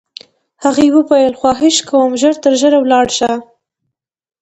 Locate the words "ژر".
2.21-2.35